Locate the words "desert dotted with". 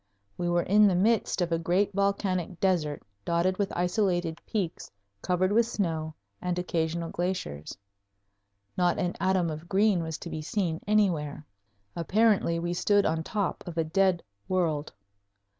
2.59-3.71